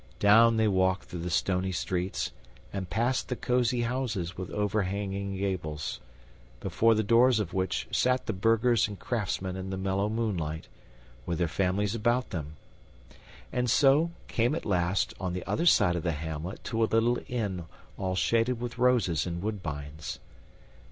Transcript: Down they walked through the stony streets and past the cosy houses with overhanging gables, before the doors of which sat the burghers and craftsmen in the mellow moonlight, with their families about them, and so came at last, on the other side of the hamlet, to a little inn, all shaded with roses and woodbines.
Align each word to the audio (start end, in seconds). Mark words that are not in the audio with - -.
Down 0.17 0.57
they 0.57 0.67
walked 0.67 1.03
through 1.03 1.19
the 1.19 1.29
stony 1.29 1.71
streets 1.71 2.31
and 2.73 2.89
past 2.89 3.29
the 3.29 3.35
cosy 3.35 3.83
houses 3.83 4.35
with 4.35 4.49
overhanging 4.49 5.37
gables, 5.37 5.99
before 6.59 6.95
the 6.95 7.03
doors 7.03 7.39
of 7.39 7.53
which 7.53 7.87
sat 7.91 8.25
the 8.25 8.33
burghers 8.33 8.87
and 8.87 8.97
craftsmen 8.99 9.55
in 9.55 9.69
the 9.69 9.77
mellow 9.77 10.09
moonlight, 10.09 10.67
with 11.27 11.37
their 11.37 11.47
families 11.47 11.93
about 11.93 12.31
them, 12.31 12.55
and 13.53 13.69
so 13.69 14.09
came 14.27 14.55
at 14.55 14.65
last, 14.65 15.13
on 15.19 15.33
the 15.33 15.45
other 15.45 15.67
side 15.67 15.95
of 15.95 16.01
the 16.01 16.13
hamlet, 16.13 16.63
to 16.63 16.83
a 16.83 16.89
little 16.89 17.19
inn, 17.27 17.65
all 17.95 18.15
shaded 18.15 18.59
with 18.59 18.79
roses 18.79 19.27
and 19.27 19.43
woodbines. 19.43 20.17